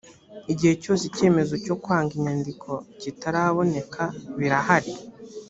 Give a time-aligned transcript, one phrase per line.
[0.51, 2.69] igihe cyose icyemezo cyo kwanga inyandiko
[3.01, 4.03] kitaraboneka
[4.39, 4.93] birahari